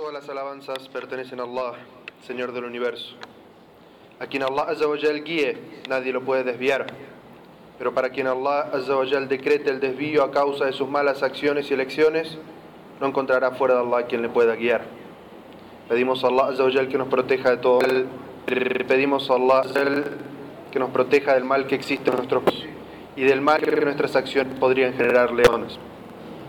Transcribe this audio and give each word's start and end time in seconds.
Todas 0.00 0.14
las 0.14 0.30
alabanzas 0.30 0.88
pertenecen 0.88 1.40
a 1.40 1.42
Allah, 1.42 1.74
Señor 2.26 2.52
del 2.52 2.64
universo. 2.64 3.16
A 4.18 4.26
quien 4.26 4.42
Allah 4.42 4.62
Azza 4.62 4.88
wa 4.88 4.96
Jal 4.96 5.22
guíe, 5.22 5.58
nadie 5.90 6.10
lo 6.10 6.22
puede 6.22 6.42
desviar. 6.42 6.86
Pero 7.76 7.92
para 7.92 8.08
quien 8.08 8.26
Allah 8.26 8.70
Azza 8.72 8.96
wa 8.96 9.06
Jal 9.06 9.28
decrete 9.28 9.68
el 9.68 9.78
desvío 9.78 10.24
a 10.24 10.30
causa 10.30 10.64
de 10.64 10.72
sus 10.72 10.88
malas 10.88 11.22
acciones 11.22 11.70
y 11.70 11.74
elecciones, 11.74 12.38
no 12.98 13.08
encontrará 13.08 13.50
fuera 13.50 13.74
de 13.74 13.80
Allah 13.80 14.06
quien 14.06 14.22
le 14.22 14.30
pueda 14.30 14.54
guiar. 14.54 14.84
Pedimos 15.86 16.24
a 16.24 16.28
Allah 16.28 16.46
Azza 16.46 16.64
wa 16.64 16.72
Jal 16.72 16.88
que 16.88 16.96
nos 16.96 17.08
proteja 17.08 17.50
de 17.50 17.56
todo 17.58 17.80
Pedimos 18.46 19.30
a 19.30 19.34
Allah 19.34 19.58
Azza 19.60 19.80
wa 19.80 19.84
Jal 19.84 20.04
que 20.72 20.78
nos 20.78 20.90
proteja 20.92 21.34
del 21.34 21.44
mal 21.44 21.66
que 21.66 21.74
existe 21.74 22.08
en 22.08 22.16
nuestros 22.16 22.44
y 23.16 23.24
del 23.24 23.42
mal 23.42 23.60
que 23.60 23.70
nuestras 23.72 24.16
acciones 24.16 24.58
podrían 24.58 24.94
generar 24.94 25.30
leones. 25.30 25.78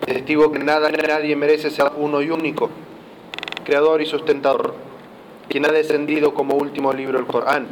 Testigo 0.05 0.53
que 0.53 0.59
nada 0.59 0.89
nadie 0.89 1.35
merece 1.35 1.69
ser 1.69 1.91
uno 1.97 2.21
y 2.21 2.29
único, 2.29 2.69
creador 3.71 4.01
y 4.01 4.05
sustentador, 4.05 4.73
quien 5.47 5.65
ha 5.65 5.69
descendido 5.69 6.33
como 6.33 6.55
último 6.55 6.91
libro 6.91 7.17
el 7.17 7.25
Corán. 7.25 7.67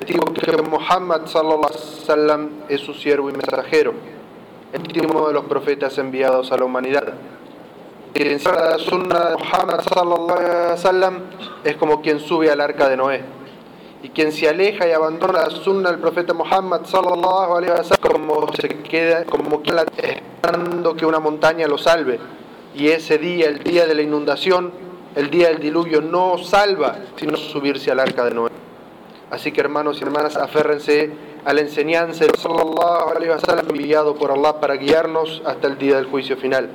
Testigo 0.00 0.24
que 0.34 0.62
Muhammad 0.62 1.20
wasallam 1.32 2.48
es 2.68 2.80
su 2.80 2.92
siervo 2.92 3.30
y 3.30 3.34
mensajero, 3.34 3.92
el 4.72 4.80
último 4.80 5.28
de 5.28 5.34
los 5.34 5.44
profetas 5.44 5.96
enviados 5.98 6.50
a 6.50 6.56
la 6.56 6.64
humanidad. 6.64 7.14
Quien 8.14 8.40
sigue 8.40 8.52
la 8.52 8.78
sunna 8.78 9.30
de 9.30 9.36
Muhammad 9.36 10.72
wasallam 10.72 11.20
es 11.62 11.76
como 11.76 12.02
quien 12.02 12.18
sube 12.18 12.50
al 12.50 12.60
arca 12.60 12.88
de 12.88 12.96
Noé. 12.96 13.22
Y 14.02 14.08
quien 14.08 14.32
se 14.32 14.48
aleja 14.48 14.88
y 14.88 14.90
abandona 14.90 15.34
la 15.34 15.50
sunna 15.50 15.92
del 15.92 16.00
profeta 16.00 16.34
Muhammad 16.34 16.84
sallallahu 16.84 17.58
alaihi 17.58 17.78
como 18.00 18.52
se 18.54 18.68
queda 18.82 19.24
como 19.24 19.62
quien 19.62 19.76
la 19.76 19.82
esperando 19.82 20.96
que 20.96 21.06
una 21.06 21.20
montaña 21.20 21.68
lo 21.68 21.78
salve. 21.78 22.18
Y 22.74 22.88
ese 22.88 23.18
día, 23.18 23.46
el 23.46 23.62
día 23.62 23.86
de 23.86 23.94
la 23.94 24.02
inundación, 24.02 24.87
el 25.14 25.30
día 25.30 25.48
del 25.48 25.58
diluvio 25.58 26.00
no 26.00 26.38
salva 26.38 26.98
sino 27.16 27.36
subirse 27.36 27.90
al 27.90 28.00
arca 28.00 28.24
de 28.24 28.32
Noé. 28.32 28.50
Así 29.30 29.52
que 29.52 29.60
hermanos 29.60 30.00
y 30.00 30.04
hermanas, 30.04 30.36
aférrense 30.36 31.10
a 31.44 31.52
la 31.52 31.60
enseñanza 31.60 32.24
del 32.24 32.34
sallallahu 32.36 33.10
alaihi 33.10 33.30
wasallam 33.30 33.66
enviado 33.68 34.14
por 34.14 34.30
Allah 34.30 34.60
para 34.60 34.74
guiarnos 34.76 35.42
hasta 35.44 35.66
el 35.66 35.78
día 35.78 35.96
del 35.96 36.06
juicio 36.06 36.36
final. 36.36 36.70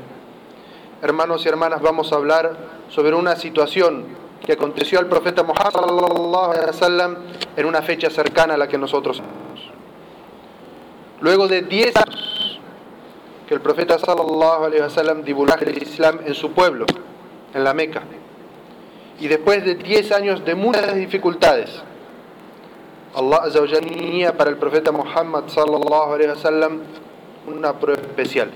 Hermanos 1.02 1.46
y 1.46 1.50
hermanas, 1.50 1.82
vamos 1.82 2.14
a 2.14 2.16
hablar 2.16 2.56
sobre 2.90 3.16
una 3.16 3.36
situación 3.36 4.06
que 4.46 4.54
aconteció 4.54 5.00
al 5.00 5.08
profeta 5.08 5.44
Muhammad 5.44 5.72
sallallahu 5.72 6.52
alaihi 6.52 6.68
wasallam 6.68 7.18
en 7.56 7.66
una 7.66 7.82
fecha 7.82 8.10
cercana 8.10 8.54
a 8.54 8.58
la 8.58 8.68
que 8.68 8.78
nosotros 8.78 9.18
somos. 9.18 9.72
Luego 11.22 11.48
de 11.48 11.62
10 11.62 11.96
años 11.96 12.60
que 13.48 13.56
el 13.56 13.62
profeta 13.62 13.98
sallallahu 13.98 14.66
alaihi 14.66 14.82
wasallam 14.82 15.24
divulgó 15.24 15.56
el 15.60 15.82
Islam 15.82 16.20
en 16.26 16.36
su 16.36 16.52
pueblo, 16.52 16.86
en 17.54 17.64
la 17.64 17.74
Meca, 17.74 18.04
y 19.20 19.28
después 19.28 19.64
de 19.64 19.76
10 19.76 20.12
años 20.12 20.46
de 20.46 20.56
muchas 20.56 20.96
dificultades, 20.96 21.70
Allah 23.16 23.38
azza 23.44 23.62
wa 23.62 23.68
jalla 23.68 23.80
tenía 23.82 24.36
para 24.36 24.50
el 24.50 24.58
profeta 24.58 24.92
Muhammad 24.92 25.44
sallallahu 25.48 26.14
alaihi 26.14 26.30
wasallam 26.32 26.82
una 27.48 27.74
prueba 27.74 28.02
especial, 28.02 28.50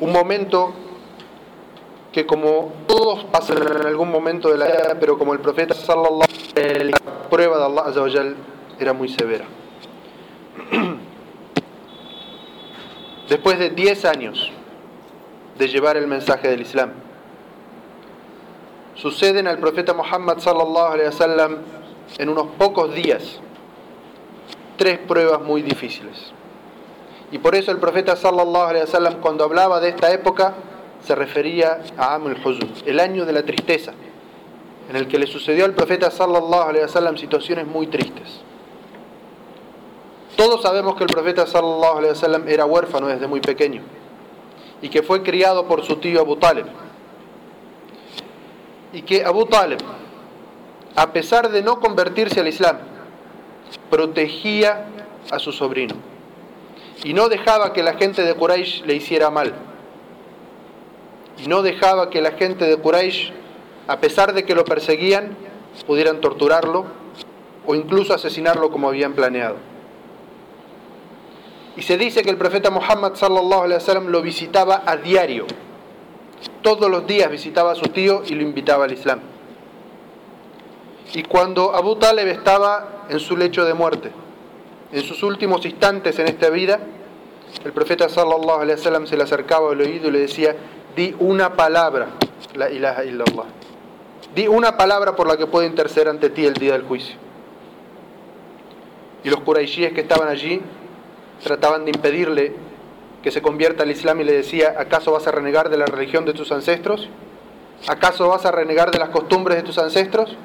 un 0.00 0.12
momento 0.12 0.72
que 2.12 2.26
como 2.26 2.72
todos 2.86 3.24
pasan 3.24 3.58
en 3.58 3.86
algún 3.86 4.10
momento 4.10 4.50
de 4.50 4.58
la 4.58 4.66
vida, 4.66 4.96
pero 5.00 5.16
como 5.18 5.32
el 5.32 5.38
profeta 5.40 5.74
sallallahu 5.74 6.24
alaihi 6.56 6.90
la 6.90 6.98
prueba 7.30 7.58
de 7.58 8.00
Allah 8.00 8.34
era 8.78 8.92
muy 8.92 9.08
severa. 9.08 9.44
Después 13.28 13.58
de 13.58 13.70
10 13.70 14.04
años 14.04 14.50
de 15.58 15.68
llevar 15.68 15.96
el 15.96 16.06
mensaje 16.06 16.48
del 16.48 16.60
Islam, 16.60 16.90
suceden 18.94 19.46
al 19.46 19.58
profeta 19.58 19.94
Muhammad 19.94 20.38
sallallahu 20.38 20.92
alaihi 20.92 21.08
wasallam 21.08 21.58
en 22.18 22.28
unos 22.28 22.48
pocos 22.58 22.94
días 22.94 23.40
tres 24.76 24.98
pruebas 24.98 25.40
muy 25.42 25.62
difíciles. 25.62 26.32
Y 27.30 27.38
por 27.38 27.54
eso 27.54 27.70
el 27.70 27.78
profeta 27.78 28.16
sallallahu 28.16 28.66
alaihi 28.66 28.84
wasallam 28.84 29.20
cuando 29.20 29.44
hablaba 29.44 29.80
de 29.80 29.90
esta 29.90 30.12
época 30.12 30.54
se 31.02 31.14
refería 31.14 31.80
a 31.96 32.14
Amul 32.14 32.36
Huzun, 32.36 32.70
el 32.86 33.00
año 33.00 33.24
de 33.24 33.32
la 33.32 33.42
tristeza, 33.42 33.92
en 34.90 34.96
el 34.96 35.08
que 35.08 35.18
le 35.18 35.26
sucedió 35.26 35.64
al 35.64 35.72
profeta 35.72 36.10
sallallahu 36.10 36.68
alaihi 36.68 36.84
wasallam 36.84 37.16
situaciones 37.16 37.66
muy 37.66 37.86
tristes. 37.86 38.42
Todos 40.36 40.62
sabemos 40.62 40.96
que 40.96 41.04
el 41.04 41.10
profeta 41.10 41.46
sallallahu 41.46 41.98
alaihi 41.98 42.12
wasallam 42.12 42.48
era 42.48 42.64
huérfano 42.66 43.06
desde 43.06 43.26
muy 43.26 43.40
pequeño 43.40 43.82
y 44.80 44.88
que 44.88 45.02
fue 45.02 45.22
criado 45.22 45.66
por 45.66 45.84
su 45.84 45.96
tío 45.96 46.20
Abu 46.20 46.36
Talib. 46.36 46.66
Y 48.92 49.02
que 49.02 49.24
Abu 49.24 49.46
Talib, 49.46 49.78
a 50.94 51.12
pesar 51.12 51.50
de 51.50 51.62
no 51.62 51.80
convertirse 51.80 52.40
al 52.40 52.48
Islam, 52.48 52.78
protegía 53.90 54.86
a 55.30 55.38
su 55.38 55.52
sobrino 55.52 55.94
y 57.04 57.14
no 57.14 57.28
dejaba 57.28 57.72
que 57.72 57.82
la 57.82 57.94
gente 57.94 58.22
de 58.22 58.34
Quraysh 58.34 58.84
le 58.84 58.94
hiciera 58.94 59.30
mal. 59.30 59.54
Y 61.42 61.48
no 61.48 61.62
dejaba 61.62 62.10
que 62.10 62.20
la 62.20 62.32
gente 62.32 62.64
de 62.66 62.76
Quraysh, 62.76 63.32
a 63.88 63.98
pesar 63.98 64.32
de 64.34 64.44
que 64.44 64.54
lo 64.54 64.64
perseguían, 64.64 65.36
pudieran 65.86 66.20
torturarlo 66.20 66.84
o 67.66 67.74
incluso 67.74 68.14
asesinarlo 68.14 68.70
como 68.70 68.88
habían 68.88 69.14
planeado. 69.14 69.56
Y 71.76 71.82
se 71.82 71.96
dice 71.96 72.22
que 72.22 72.30
el 72.30 72.36
profeta 72.36 72.70
Muhammad 72.70 73.14
lo 73.20 74.22
visitaba 74.22 74.82
a 74.86 74.96
diario. 74.96 75.46
Todos 76.62 76.90
los 76.90 77.06
días 77.06 77.30
visitaba 77.30 77.72
a 77.72 77.74
su 77.74 77.86
tío 77.86 78.22
y 78.26 78.34
lo 78.34 78.42
invitaba 78.42 78.84
al 78.84 78.92
Islam. 78.92 79.20
Y 81.14 81.22
cuando 81.24 81.74
Abu 81.74 81.96
Talib 81.96 82.26
estaba 82.28 83.04
en 83.08 83.20
su 83.20 83.36
lecho 83.36 83.64
de 83.64 83.74
muerte, 83.74 84.10
en 84.92 85.02
sus 85.02 85.22
últimos 85.22 85.64
instantes 85.66 86.18
en 86.18 86.28
esta 86.28 86.48
vida, 86.50 86.80
el 87.64 87.72
profeta 87.72 88.08
sallallahu 88.08 88.60
alaihi 88.60 88.78
wasallam 88.78 89.06
se 89.06 89.16
le 89.16 89.24
acercaba 89.24 89.72
al 89.72 89.80
oído 89.80 90.08
y 90.08 90.10
le 90.10 90.20
decía: 90.20 90.56
"Di 90.96 91.14
una 91.18 91.54
palabra, 91.54 92.08
la 92.54 92.70
ilaha 92.70 93.04
illallah. 93.04 93.44
Di 94.34 94.48
una 94.48 94.76
palabra 94.76 95.14
por 95.14 95.26
la 95.26 95.36
que 95.36 95.46
pueda 95.46 95.66
interceder 95.66 96.08
ante 96.08 96.30
ti 96.30 96.46
el 96.46 96.54
día 96.54 96.72
del 96.72 96.82
juicio." 96.82 97.16
Y 99.24 99.28
los 99.28 99.40
quraishíes 99.40 99.92
que 99.92 100.00
estaban 100.00 100.28
allí 100.28 100.60
trataban 101.42 101.84
de 101.84 101.90
impedirle 101.90 102.54
que 103.22 103.30
se 103.30 103.40
convierta 103.40 103.84
al 103.84 103.90
Islam 103.90 104.20
y 104.20 104.24
le 104.24 104.32
decía, 104.32 104.74
¿acaso 104.76 105.12
vas 105.12 105.26
a 105.26 105.30
renegar 105.30 105.70
de 105.70 105.76
la 105.76 105.86
religión 105.86 106.24
de 106.24 106.32
tus 106.32 106.50
ancestros? 106.50 107.08
¿Acaso 107.86 108.28
vas 108.28 108.44
a 108.46 108.50
renegar 108.50 108.90
de 108.90 108.98
las 108.98 109.10
costumbres 109.10 109.56
de 109.56 109.62
tus 109.62 109.78
ancestros? 109.78 110.36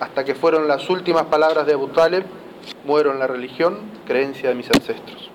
Hasta 0.00 0.24
que 0.24 0.34
fueron 0.34 0.68
las 0.68 0.88
últimas 0.88 1.24
palabras 1.26 1.66
de 1.66 1.74
Abu 1.74 1.88
Talib, 1.88 2.24
muero 2.84 3.12
en 3.12 3.18
la 3.18 3.26
religión, 3.26 3.78
creencia 4.06 4.48
de 4.48 4.54
mis 4.54 4.70
ancestros. 4.70 5.30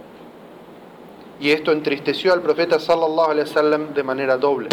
Y 1.39 1.51
esto 1.51 1.71
entristeció 1.71 2.33
al 2.33 2.41
profeta 2.41 2.79
sallallahu 2.79 3.31
alaihi 3.31 3.47
wasallam 3.49 3.93
de 3.93 4.03
manera 4.03 4.37
doble. 4.37 4.69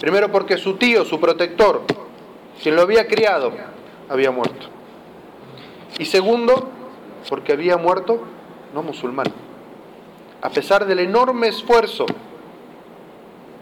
Primero 0.00 0.30
porque 0.30 0.56
su 0.56 0.76
tío, 0.76 1.04
su 1.04 1.18
protector, 1.20 1.82
quien 2.62 2.76
lo 2.76 2.82
había 2.82 3.06
criado, 3.06 3.52
había 4.08 4.30
muerto. 4.30 4.66
Y 5.98 6.04
segundo, 6.04 6.68
porque 7.28 7.52
había 7.52 7.76
muerto 7.76 8.20
no 8.74 8.82
musulmán. 8.82 9.26
A 10.40 10.50
pesar 10.50 10.86
del 10.86 11.00
enorme 11.00 11.48
esfuerzo, 11.48 12.06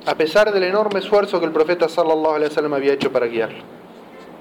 a 0.04 0.14
pesar 0.14 0.52
del 0.52 0.62
enorme 0.62 1.00
esfuerzo 1.00 1.40
que 1.40 1.46
el 1.46 1.52
profeta 1.52 1.88
sallallahu 1.88 2.34
alaihi 2.34 2.50
wasallam 2.50 2.74
había 2.74 2.92
hecho 2.92 3.10
para 3.10 3.26
guiarlo. 3.26 3.58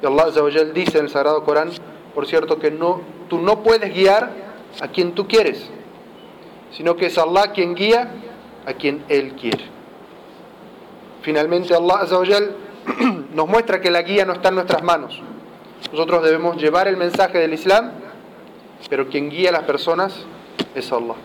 Y 0.01 0.06
Allah 0.06 0.25
azza 0.28 0.44
wa 0.44 0.51
jal 0.51 0.73
dice 0.73 0.97
en 1.00 1.06
el 1.06 1.09
Sagrado 1.09 1.44
Corán, 1.44 1.72
por 2.13 2.28
cierto, 2.28 2.59
que 2.59 2.72
no, 2.72 3.01
tú 3.29 3.40
no 3.40 3.63
puedes 3.63 3.94
guiar 3.94 4.31
a 4.81 4.88
quien 4.90 5.13
tú 5.13 5.28
quieres, 5.28 5.69
sino 6.72 6.96
que 6.96 7.07
es 7.07 7.18
Allah 7.18 7.51
quien 7.53 7.73
guía 7.73 8.12
a 8.66 8.73
quien 8.73 9.03
Él 9.07 9.34
quiere. 9.34 9.63
Finalmente 11.22 11.73
Allah 11.73 12.02
azza 12.02 12.19
wa 12.19 12.25
jal 12.25 12.56
nos 13.34 13.47
muestra 13.47 13.82
que 13.82 13.90
la 13.90 14.02
guía 14.02 14.26
no 14.26 14.34
está 14.34 14.49
en 14.49 14.55
nuestras 14.55 14.84
manos. 14.84 15.22
Nosotros 15.91 16.23
debemos 16.23 16.58
llevar 16.58 16.87
el 16.87 16.97
mensaje 16.97 17.40
del 17.40 17.53
Islam, 17.53 17.91
pero 18.90 19.08
quien 19.08 19.29
guía 19.29 19.49
a 19.49 19.53
las 19.53 19.64
personas 19.64 20.26
es 20.76 20.91
Allah. 20.91 21.16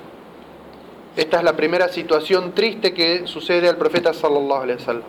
Esta 1.17 1.39
es 1.39 1.45
la 1.45 1.55
primera 1.55 1.89
situación 1.89 2.53
triste 2.53 2.95
que 2.95 3.27
sucede 3.27 3.69
al 3.69 3.77
profeta 3.77 4.13
sallallahu 4.15 4.63
alaihi 4.63 4.79
wasallam. 4.79 5.09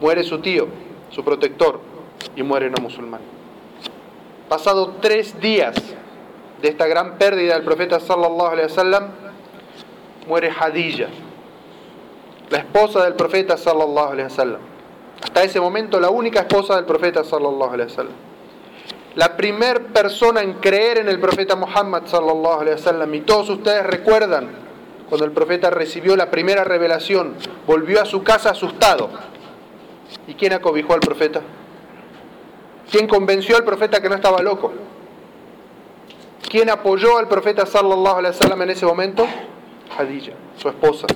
Muere 0.00 0.22
su 0.22 0.38
tío, 0.40 0.68
su 1.10 1.24
protector, 1.24 1.80
y 2.36 2.42
muere 2.42 2.70
no 2.70 2.82
musulmán. 2.82 3.20
Pasado 4.48 4.96
tres 5.00 5.40
días 5.40 5.74
de 6.60 6.68
esta 6.68 6.86
gran 6.86 7.16
pérdida 7.16 7.54
del 7.54 7.64
profeta 7.64 7.98
sallallahu 7.98 8.50
alaihi 8.50 8.68
wasallam, 8.68 9.08
muere 10.26 10.50
Hadilla, 10.50 11.08
la 12.50 12.58
esposa 12.58 13.04
del 13.04 13.14
profeta 13.14 13.56
sallallahu 13.56 14.12
alaihi 14.12 14.24
wasallam. 14.28 14.60
Hasta 15.22 15.42
ese 15.42 15.60
momento 15.60 15.98
la 16.00 16.10
única 16.10 16.40
esposa 16.40 16.76
del 16.76 16.84
profeta 16.84 17.24
sallallahu 17.24 17.72
alaihi 17.72 17.90
wasallam. 17.90 18.14
La 19.14 19.36
primer 19.36 19.86
persona 19.86 20.40
en 20.40 20.54
creer 20.54 20.98
en 20.98 21.08
el 21.08 21.18
profeta 21.18 21.56
Muhammad 21.56 22.04
sallallahu 22.06 22.60
alaihi 22.60 22.76
wasallam 22.76 23.14
y 23.14 23.20
todos 23.22 23.48
ustedes 23.48 23.84
recuerdan 23.86 24.69
cuando 25.10 25.26
el 25.26 25.32
profeta 25.32 25.68
recibió 25.68 26.16
la 26.16 26.30
primera 26.30 26.64
revelación, 26.64 27.34
volvió 27.66 28.00
a 28.00 28.06
su 28.06 28.22
casa 28.22 28.50
asustado 28.50 29.10
¿Y 30.26 30.34
quién 30.34 30.52
acobijó 30.52 30.94
al 30.94 31.00
profeta? 31.00 31.40
¿Quién 32.90 33.06
convenció 33.06 33.56
al 33.56 33.64
profeta 33.64 34.00
que 34.00 34.08
no 34.08 34.14
estaba 34.14 34.40
loco? 34.42 34.72
¿Quién 36.48 36.70
apoyó 36.70 37.18
al 37.18 37.28
profeta 37.28 37.66
sallallahu 37.66 38.18
alaihi 38.18 38.36
wasallam 38.36 38.62
en 38.62 38.70
ese 38.70 38.86
momento? 38.86 39.26
Hadija, 39.96 40.32
su 40.56 40.68
esposa. 40.68 41.06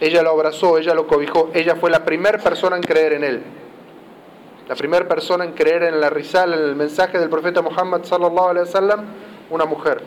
Ella 0.00 0.22
lo 0.22 0.30
abrazó, 0.30 0.78
ella 0.78 0.94
lo 0.94 1.06
cobijó, 1.06 1.50
ella 1.54 1.76
fue 1.76 1.90
la 1.90 2.04
primera 2.04 2.38
persona 2.38 2.76
en 2.76 2.82
creer 2.82 3.14
en 3.14 3.24
él. 3.24 3.42
La 4.68 4.74
primera 4.74 5.06
persona 5.06 5.44
en 5.44 5.52
creer 5.52 5.84
en 5.84 6.00
la 6.00 6.10
risal, 6.10 6.52
en 6.52 6.60
el 6.60 6.76
mensaje 6.76 7.18
del 7.18 7.28
profeta 7.28 7.62
Muhammad 7.62 8.04
sallallahu 8.04 8.48
alaihi 8.48 8.66
wasallam, 8.66 9.04
una 9.50 9.64
mujer, 9.64 10.02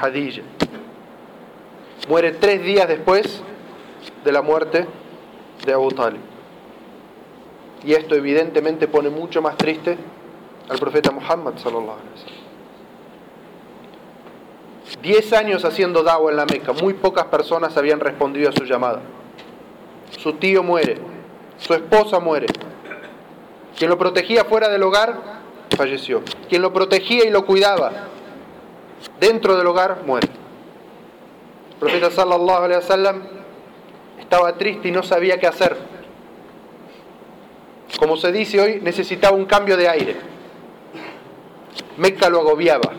Hadija. 0.00 0.42
Muere 2.08 2.32
tres 2.32 2.62
días 2.62 2.86
después 2.86 3.42
de 4.24 4.32
la 4.32 4.42
muerte 4.42 4.86
de 5.64 5.72
Abu 5.72 5.90
Talib. 5.90 6.20
Y 7.84 7.92
esto 7.92 8.14
evidentemente 8.14 8.88
pone 8.88 9.10
mucho 9.10 9.42
más 9.42 9.56
triste 9.56 9.96
al 10.68 10.78
profeta 10.78 11.10
Muhammad 11.10 11.54
sallallahu 11.56 11.98
alaihi 11.98 12.10
wasallam. 12.14 12.44
Diez 15.02 15.32
años 15.32 15.64
haciendo 15.64 16.02
dawa 16.02 16.30
en 16.30 16.36
la 16.36 16.46
Meca, 16.46 16.72
muy 16.72 16.94
pocas 16.94 17.26
personas 17.26 17.76
habían 17.76 18.00
respondido 18.00 18.48
a 18.48 18.52
su 18.52 18.64
llamada. 18.64 19.00
Su 20.18 20.34
tío 20.34 20.62
muere, 20.62 20.98
su 21.58 21.74
esposa 21.74 22.20
muere. 22.20 22.46
Quien 23.76 23.90
lo 23.90 23.98
protegía 23.98 24.44
fuera 24.44 24.68
del 24.68 24.82
hogar 24.82 25.20
falleció. 25.76 26.22
Quien 26.48 26.62
lo 26.62 26.72
protegía 26.72 27.26
y 27.26 27.30
lo 27.30 27.44
cuidaba 27.44 27.92
dentro 29.20 29.56
del 29.56 29.66
hogar 29.66 30.02
muere. 30.06 30.28
Profeta 31.84 32.10
sallallahu 32.10 32.64
alaihi 32.64 32.80
wasallam 32.80 33.22
estaba 34.18 34.56
triste 34.56 34.88
y 34.88 34.90
no 34.90 35.02
sabía 35.02 35.38
qué 35.38 35.46
hacer. 35.46 35.76
Como 37.98 38.16
se 38.16 38.32
dice 38.32 38.58
hoy, 38.58 38.80
necesitaba 38.80 39.36
un 39.36 39.44
cambio 39.44 39.76
de 39.76 39.86
aire. 39.86 40.16
Mecca 41.98 42.30
lo 42.30 42.40
agobiaba, 42.40 42.90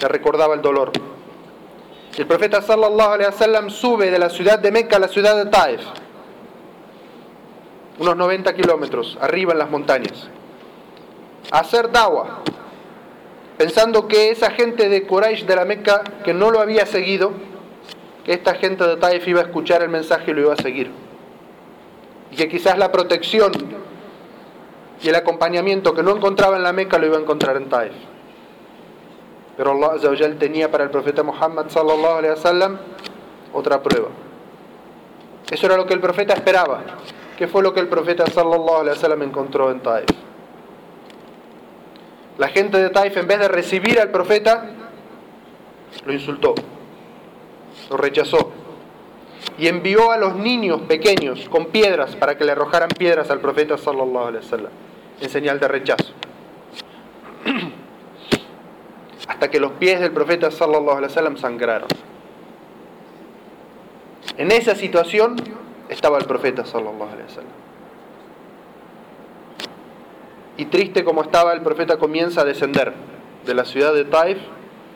le 0.00 0.08
recordaba 0.08 0.54
el 0.54 0.60
dolor. 0.60 0.90
El 2.18 2.26
profeta 2.26 2.60
sallallahu 2.60 3.70
sube 3.70 4.10
de 4.10 4.18
la 4.18 4.28
ciudad 4.28 4.58
de 4.58 4.72
Mecca 4.72 4.96
a 4.96 4.98
la 4.98 5.06
ciudad 5.06 5.36
de 5.36 5.48
Taif, 5.48 5.82
unos 8.00 8.16
90 8.16 8.56
kilómetros 8.56 9.16
arriba 9.20 9.52
en 9.52 9.58
las 9.60 9.70
montañas, 9.70 10.28
a 11.52 11.60
hacer 11.60 11.92
dawa, 11.92 12.40
pensando 13.56 14.08
que 14.08 14.30
esa 14.30 14.50
gente 14.50 14.88
de 14.88 15.06
Quraysh 15.06 15.44
de 15.46 15.54
la 15.54 15.64
Meca 15.64 16.02
que 16.24 16.34
no 16.34 16.50
lo 16.50 16.58
había 16.58 16.86
seguido, 16.86 17.53
que 18.24 18.32
esta 18.32 18.54
gente 18.54 18.86
de 18.86 18.96
Taif 18.96 19.26
iba 19.28 19.40
a 19.40 19.44
escuchar 19.44 19.82
el 19.82 19.90
mensaje 19.90 20.30
y 20.30 20.34
lo 20.34 20.40
iba 20.40 20.52
a 20.54 20.56
seguir. 20.56 20.90
Y 22.30 22.36
que 22.36 22.48
quizás 22.48 22.78
la 22.78 22.90
protección 22.90 23.52
y 25.02 25.08
el 25.08 25.14
acompañamiento 25.14 25.94
que 25.94 26.02
no 26.02 26.16
encontraba 26.16 26.56
en 26.56 26.62
la 26.62 26.72
Meca 26.72 26.98
lo 26.98 27.06
iba 27.06 27.16
a 27.16 27.20
encontrar 27.20 27.56
en 27.56 27.68
Taif. 27.68 27.92
Pero 29.56 29.72
Allah 29.72 30.38
tenía 30.38 30.70
para 30.70 30.84
el 30.84 30.90
profeta 30.90 31.22
Muhammad 31.22 31.66
otra 33.52 33.82
prueba. 33.82 34.08
Eso 35.50 35.66
era 35.66 35.76
lo 35.76 35.86
que 35.86 35.94
el 35.94 36.00
profeta 36.00 36.34
esperaba. 36.34 36.82
¿Qué 37.36 37.46
fue 37.46 37.62
lo 37.62 37.74
que 37.74 37.80
el 37.80 37.88
profeta 37.88 38.24
sallallahu 38.26 39.22
encontró 39.22 39.70
en 39.70 39.80
Taif? 39.80 40.08
La 42.38 42.48
gente 42.48 42.78
de 42.78 42.90
Taif 42.90 43.16
en 43.16 43.28
vez 43.28 43.38
de 43.38 43.48
recibir 43.48 44.00
al 44.00 44.10
profeta 44.10 44.70
lo 46.04 46.12
insultó, 46.12 46.54
lo 47.90 47.96
rechazó 47.96 48.52
y 49.58 49.68
envió 49.68 50.10
a 50.10 50.16
los 50.16 50.36
niños 50.36 50.80
pequeños 50.82 51.48
con 51.48 51.66
piedras 51.66 52.16
para 52.16 52.36
que 52.36 52.44
le 52.44 52.52
arrojaran 52.52 52.88
piedras 52.88 53.30
al 53.30 53.40
profeta 53.40 53.78
sallallahu 53.78 54.26
alaihi 54.26 54.44
wasallam 54.44 54.72
en 55.20 55.28
señal 55.28 55.60
de 55.60 55.68
rechazo. 55.68 56.12
Hasta 59.28 59.50
que 59.50 59.60
los 59.60 59.72
pies 59.72 60.00
del 60.00 60.12
profeta 60.12 60.50
sallallahu 60.50 60.98
alaihi 60.98 61.10
wasallam 61.10 61.36
sangraron. 61.36 61.88
En 64.36 64.50
esa 64.50 64.74
situación 64.74 65.36
estaba 65.88 66.18
el 66.18 66.24
profeta 66.24 66.64
sallallahu 66.64 67.10
alaihi 67.12 67.28
wasallam. 67.28 67.64
Y 70.56 70.66
triste 70.66 71.04
como 71.04 71.22
estaba, 71.22 71.52
el 71.52 71.62
profeta 71.62 71.96
comienza 71.96 72.42
a 72.42 72.44
descender 72.44 72.92
de 73.44 73.54
la 73.54 73.64
ciudad 73.64 73.92
de 73.92 74.04
Taif 74.04 74.38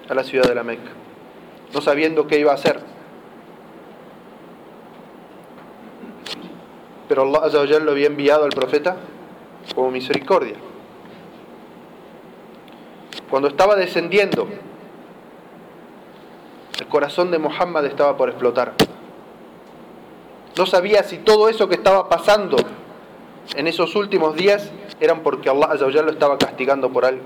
a 0.08 0.14
la 0.14 0.24
ciudad 0.24 0.48
de 0.48 0.54
la 0.54 0.62
Meca, 0.62 0.90
no 1.72 1.80
sabiendo 1.80 2.26
qué 2.26 2.38
iba 2.38 2.52
a 2.52 2.54
hacer. 2.54 2.80
Pero 7.08 7.22
Allah 7.22 7.40
Azza 7.44 7.78
lo 7.80 7.90
había 7.90 8.06
enviado 8.06 8.44
al 8.44 8.50
profeta 8.50 8.96
como 9.74 9.90
misericordia. 9.90 10.56
Cuando 13.30 13.48
estaba 13.48 13.76
descendiendo, 13.76 14.48
el 16.78 16.86
corazón 16.86 17.30
de 17.30 17.38
Muhammad 17.38 17.84
estaba 17.86 18.16
por 18.16 18.28
explotar. 18.28 18.74
No 20.56 20.66
sabía 20.66 21.02
si 21.02 21.18
todo 21.18 21.48
eso 21.48 21.68
que 21.68 21.76
estaba 21.76 22.08
pasando 22.08 22.56
en 23.54 23.66
esos 23.66 23.94
últimos 23.96 24.34
días 24.34 24.70
eran 25.00 25.22
porque 25.22 25.48
Allah 25.48 26.02
lo 26.02 26.10
estaba 26.10 26.38
castigando 26.38 26.90
por 26.90 27.04
algo. 27.04 27.22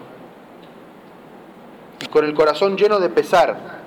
Y 2.01 2.07
con 2.07 2.25
el 2.25 2.35
corazón 2.35 2.77
lleno 2.77 2.99
de 3.01 3.09
pesar, 3.09 3.82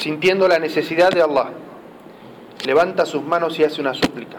sintiendo 0.00 0.48
la 0.48 0.58
necesidad 0.58 1.10
de 1.10 1.22
Allah, 1.22 1.50
levanta 2.64 3.04
sus 3.06 3.22
manos 3.22 3.58
y 3.58 3.64
hace 3.64 3.80
una 3.80 3.94
súplica. 3.94 4.38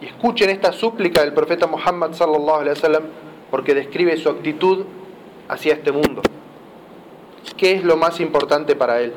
Y 0.00 0.06
escuchen 0.06 0.50
esta 0.50 0.72
súplica 0.72 1.22
del 1.22 1.32
profeta 1.32 1.66
Muhammad 1.66 2.12
sallallahu 2.12 2.60
alaihi 2.60 2.70
wasallam 2.70 3.02
porque 3.50 3.74
describe 3.74 4.16
su 4.16 4.28
actitud 4.28 4.84
hacia 5.48 5.74
este 5.74 5.92
mundo. 5.92 6.22
¿Qué 7.56 7.72
es 7.72 7.84
lo 7.84 7.96
más 7.96 8.20
importante 8.20 8.76
para 8.76 9.00
él? 9.00 9.12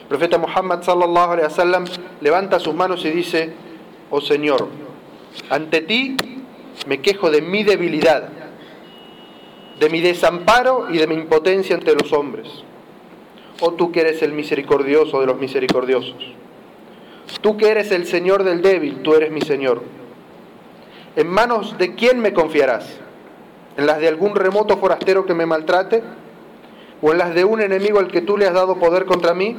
El 0.00 0.06
profeta 0.06 0.38
Muhammad 0.38 0.82
sallallahu 0.82 1.32
alaihi 1.32 1.46
wasallam 1.46 1.84
levanta 2.20 2.58
sus 2.58 2.74
manos 2.74 3.04
y 3.04 3.10
dice: 3.10 3.52
"Oh 4.10 4.20
Señor, 4.20 4.68
ante 5.50 5.82
ti 5.82 6.16
me 6.86 7.00
quejo 7.00 7.30
de 7.30 7.42
mi 7.42 7.62
debilidad, 7.62 8.28
de 9.78 9.88
mi 9.88 10.00
desamparo 10.00 10.88
y 10.90 10.98
de 10.98 11.06
mi 11.06 11.14
impotencia 11.14 11.76
ante 11.76 11.94
los 11.94 12.12
hombres. 12.12 12.48
Oh 13.60 13.72
tú 13.72 13.92
que 13.92 14.00
eres 14.00 14.22
el 14.22 14.32
misericordioso 14.32 15.20
de 15.20 15.26
los 15.26 15.38
misericordiosos. 15.38 16.16
Tú 17.42 17.56
que 17.56 17.68
eres 17.68 17.92
el 17.92 18.06
Señor 18.06 18.42
del 18.42 18.62
débil, 18.62 19.02
tú 19.02 19.14
eres 19.14 19.30
mi 19.30 19.42
Señor. 19.42 19.82
¿En 21.14 21.28
manos 21.28 21.76
de 21.78 21.94
quién 21.94 22.20
me 22.20 22.32
confiarás? 22.32 22.98
¿En 23.76 23.86
las 23.86 23.98
de 23.98 24.08
algún 24.08 24.34
remoto 24.34 24.78
forastero 24.78 25.26
que 25.26 25.34
me 25.34 25.46
maltrate? 25.46 26.02
¿O 27.02 27.12
en 27.12 27.18
las 27.18 27.34
de 27.34 27.44
un 27.44 27.60
enemigo 27.60 27.98
al 27.98 28.08
que 28.08 28.22
tú 28.22 28.36
le 28.36 28.46
has 28.46 28.54
dado 28.54 28.78
poder 28.78 29.04
contra 29.04 29.34
mí? 29.34 29.56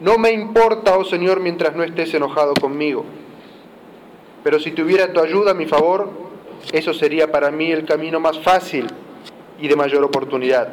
No 0.00 0.16
me 0.16 0.32
importa, 0.32 0.96
oh 0.96 1.04
Señor, 1.04 1.40
mientras 1.40 1.76
no 1.76 1.84
estés 1.84 2.12
enojado 2.14 2.54
conmigo. 2.54 3.04
Pero 4.42 4.58
si 4.58 4.70
tuviera 4.70 5.12
tu 5.12 5.20
ayuda 5.20 5.50
a 5.50 5.54
mi 5.54 5.66
favor, 5.66 6.10
eso 6.72 6.94
sería 6.94 7.30
para 7.30 7.50
mí 7.50 7.70
el 7.70 7.84
camino 7.84 8.20
más 8.20 8.38
fácil 8.40 8.86
y 9.60 9.68
de 9.68 9.76
mayor 9.76 10.04
oportunidad. 10.04 10.72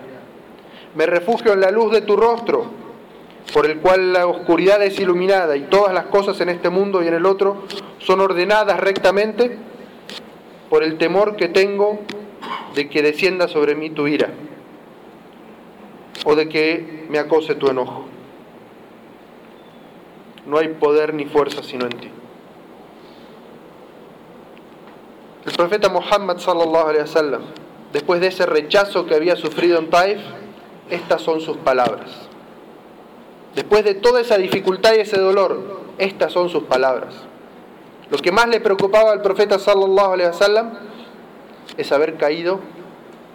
Me 0.95 1.05
refugio 1.05 1.53
en 1.53 1.61
la 1.61 1.71
luz 1.71 1.91
de 1.91 2.01
tu 2.01 2.15
rostro 2.15 2.85
por 3.53 3.65
el 3.65 3.79
cual 3.79 4.13
la 4.13 4.27
oscuridad 4.27 4.81
es 4.83 4.99
iluminada 4.99 5.55
y 5.55 5.63
todas 5.63 5.93
las 5.93 6.05
cosas 6.05 6.39
en 6.41 6.49
este 6.49 6.69
mundo 6.69 7.03
y 7.03 7.07
en 7.07 7.13
el 7.13 7.25
otro 7.25 7.63
son 7.99 8.21
ordenadas 8.21 8.79
rectamente, 8.79 9.57
por 10.69 10.83
el 10.83 10.97
temor 10.97 11.35
que 11.35 11.47
tengo 11.47 11.99
de 12.73 12.89
que 12.89 13.01
descienda 13.01 13.47
sobre 13.47 13.75
mí 13.75 13.91
tu 13.91 14.07
ira 14.07 14.29
o 16.25 16.35
de 16.35 16.49
que 16.49 17.05
me 17.09 17.19
acose 17.19 17.55
tu 17.55 17.67
enojo. 17.67 18.05
No 20.45 20.57
hay 20.57 20.69
poder 20.69 21.13
ni 21.13 21.25
fuerza 21.25 21.63
sino 21.63 21.85
en 21.85 21.91
ti. 21.91 22.09
El 25.45 25.53
profeta 25.53 25.89
Muhammad 25.89 26.39
sallallahu 26.39 26.87
alaihi 26.87 27.01
wasallam, 27.01 27.41
después 27.93 28.19
de 28.19 28.27
ese 28.27 28.45
rechazo 28.47 29.05
que 29.05 29.13
había 29.13 29.35
sufrido 29.35 29.77
en 29.77 29.89
Taif, 29.91 30.19
estas 30.89 31.21
son 31.21 31.41
sus 31.41 31.57
palabras. 31.57 32.09
Después 33.55 33.83
de 33.85 33.95
toda 33.95 34.21
esa 34.21 34.37
dificultad 34.37 34.93
y 34.95 34.99
ese 34.99 35.19
dolor, 35.19 35.81
estas 35.97 36.33
son 36.33 36.49
sus 36.49 36.63
palabras. 36.63 37.13
Lo 38.09 38.17
que 38.17 38.31
más 38.31 38.47
le 38.47 38.59
preocupaba 38.59 39.11
al 39.11 39.21
profeta 39.21 39.57
sallallahu 39.57 40.13
alaihi 40.13 40.29
wasallam 40.29 40.73
es 41.77 41.91
haber 41.91 42.15
caído 42.17 42.59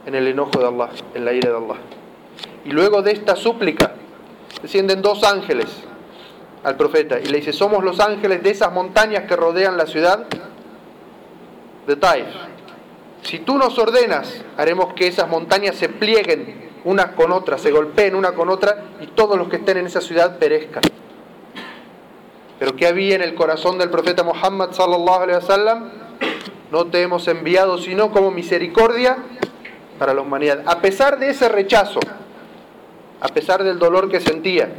en 0.07 0.15
el 0.15 0.27
enojo 0.29 0.59
de 0.59 0.67
Allah, 0.67 0.91
en 1.15 1.25
la 1.25 1.33
ira 1.33 1.51
de 1.51 1.57
Allah. 1.57 1.77
Y 2.65 2.71
luego 2.71 3.03
de 3.03 3.13
esta 3.13 3.35
súplica 3.35 3.95
descienden 4.63 5.03
dos 5.03 5.25
ángeles 5.25 5.69
al 6.63 6.77
profeta 6.77 7.19
y 7.19 7.27
le 7.27 7.39
dice, 7.39 7.53
"Somos 7.53 7.83
los 7.83 7.99
ángeles 8.01 8.43
de 8.43 8.51
esas 8.51 8.73
montañas 8.73 9.25
que 9.25 9.35
rodean 9.35 9.77
la 9.77 9.87
ciudad 9.87 10.27
de 11.87 11.97
Taif. 11.97 12.27
Si 13.23 13.41
tú 13.41 13.59
nos 13.59 13.79
ordenas, 13.79 14.45
haremos 14.57 14.95
que 14.95 15.07
esas 15.07 15.29
montañas 15.29 15.77
se 15.77 15.89
plieguen 15.89 16.70
unas 16.85 17.13
con 17.13 17.33
otras, 17.33 17.61
se 17.61 17.71
golpeen 17.71 18.15
una 18.15 18.33
con 18.33 18.49
otra 18.49 18.85
y 19.01 19.09
todos 19.09 19.39
los 19.39 19.49
que 19.49 19.57
estén 19.57 19.79
en 19.79 19.87
esa 19.87 20.01
ciudad 20.01 20.39
perezcan. 20.39 20.83
Pero 22.59 22.77
¿qué 22.77 22.87
había 22.87 23.15
en 23.17 23.23
el 23.23 23.35
corazón 23.35 23.79
del 23.79 23.91
profeta 23.91 24.23
Muhammad 24.23 24.73
sallallahu 24.73 25.31
wasallam? 25.31 25.91
No 26.71 26.87
te 26.87 27.03
hemos 27.03 27.27
enviado 27.27 27.79
sino 27.79 28.13
como 28.13 28.31
misericordia 28.31 29.17
para 29.99 30.15
la 30.15 30.21
humanidad. 30.21 30.63
A 30.67 30.81
pesar 30.81 31.19
de 31.19 31.31
ese 31.31 31.49
rechazo, 31.49 32.01
a 33.21 33.29
pesar 33.29 33.65
del 33.65 33.79
dolor 33.79 34.11
que 34.11 34.21
sentía, 34.21 34.71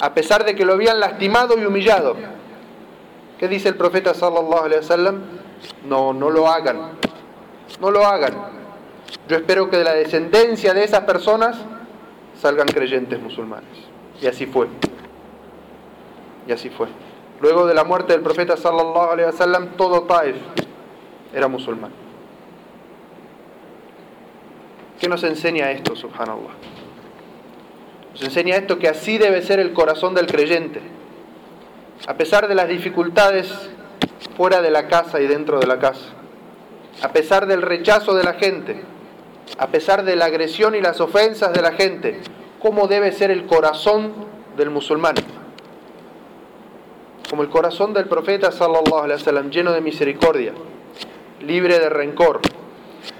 a 0.00 0.14
pesar 0.14 0.44
de 0.44 0.54
que 0.54 0.64
lo 0.64 0.74
habían 0.74 1.00
lastimado 1.00 1.58
y 1.58 1.64
humillado, 1.64 2.16
¿qué 3.38 3.48
dice 3.48 3.68
el 3.68 3.76
profeta 3.76 4.14
sallallahu 4.14 4.68
wasallam? 4.76 5.22
No, 5.84 6.12
no 6.12 6.30
lo 6.30 6.48
hagan. 6.48 6.92
No 7.80 7.90
lo 7.90 8.04
hagan. 8.04 8.63
Yo 9.28 9.36
espero 9.36 9.70
que 9.70 9.78
de 9.78 9.84
la 9.84 9.94
descendencia 9.94 10.74
de 10.74 10.84
esas 10.84 11.00
personas 11.00 11.56
salgan 12.40 12.66
creyentes 12.66 13.20
musulmanes. 13.20 13.70
Y 14.20 14.26
así 14.26 14.46
fue. 14.46 14.68
Y 16.46 16.52
así 16.52 16.70
fue. 16.70 16.88
Luego 17.40 17.66
de 17.66 17.74
la 17.74 17.84
muerte 17.84 18.12
del 18.12 18.22
profeta 18.22 18.56
sallallahu 18.56 19.10
alaihi 19.10 19.26
wasallam, 19.26 19.76
todo 19.76 20.02
Taif 20.02 20.36
era 21.32 21.48
musulmán. 21.48 21.90
¿Qué 25.00 25.08
nos 25.08 25.24
enseña 25.24 25.70
esto, 25.70 25.96
subhanallah? 25.96 26.54
Nos 28.12 28.22
enseña 28.22 28.56
esto 28.56 28.78
que 28.78 28.88
así 28.88 29.18
debe 29.18 29.42
ser 29.42 29.58
el 29.58 29.72
corazón 29.72 30.14
del 30.14 30.26
creyente. 30.26 30.80
A 32.06 32.14
pesar 32.14 32.46
de 32.46 32.54
las 32.54 32.68
dificultades 32.68 33.52
fuera 34.36 34.62
de 34.62 34.70
la 34.70 34.88
casa 34.88 35.20
y 35.20 35.26
dentro 35.26 35.58
de 35.58 35.66
la 35.66 35.78
casa, 35.78 36.12
a 37.02 37.12
pesar 37.12 37.46
del 37.46 37.62
rechazo 37.62 38.14
de 38.14 38.24
la 38.24 38.34
gente, 38.34 38.93
a 39.58 39.68
pesar 39.68 40.04
de 40.04 40.16
la 40.16 40.26
agresión 40.26 40.74
y 40.74 40.80
las 40.80 41.00
ofensas 41.00 41.52
de 41.52 41.62
la 41.62 41.72
gente, 41.72 42.20
¿cómo 42.60 42.86
debe 42.88 43.12
ser 43.12 43.30
el 43.30 43.46
corazón 43.46 44.12
del 44.56 44.70
musulmán? 44.70 45.14
Como 47.28 47.42
el 47.42 47.48
corazón 47.48 47.94
del 47.94 48.06
profeta 48.06 48.52
sallallahu 48.52 48.98
alaihi 48.98 49.20
wasallam, 49.20 49.50
lleno 49.50 49.72
de 49.72 49.80
misericordia, 49.80 50.52
libre 51.40 51.78
de 51.78 51.88
rencor. 51.88 52.40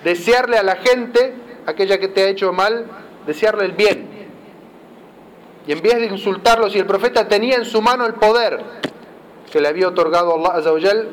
Desearle 0.02 0.56
a 0.56 0.62
la 0.62 0.76
gente, 0.76 1.34
aquella 1.66 1.98
que 1.98 2.08
te 2.08 2.24
ha 2.24 2.28
hecho 2.28 2.52
mal, 2.52 2.86
desearle 3.26 3.64
el 3.64 3.72
bien. 3.72 4.08
Y 5.66 5.72
en 5.72 5.80
vez 5.80 5.94
de 5.94 6.06
insultarlo, 6.06 6.68
si 6.68 6.78
el 6.78 6.86
profeta 6.86 7.26
tenía 7.26 7.56
en 7.56 7.64
su 7.64 7.80
mano 7.80 8.04
el 8.06 8.14
poder 8.14 8.60
que 9.50 9.60
le 9.60 9.68
había 9.68 9.88
otorgado 9.88 10.34
Allah 10.34 10.58
Azawajal, 10.58 11.08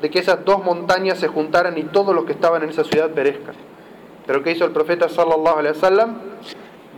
de 0.00 0.10
que 0.10 0.20
esas 0.20 0.44
dos 0.44 0.64
montañas 0.64 1.18
se 1.18 1.28
juntaran 1.28 1.76
y 1.76 1.84
todos 1.84 2.14
los 2.14 2.24
que 2.24 2.32
estaban 2.32 2.62
en 2.62 2.70
esa 2.70 2.84
ciudad 2.84 3.10
perezcan. 3.10 3.54
Pero 4.26 4.42
¿qué 4.42 4.52
hizo 4.52 4.64
el 4.64 4.72
profeta 4.72 5.08
sallallahu 5.08 5.58
alaihi 5.58 5.74
wasallam? 5.74 6.18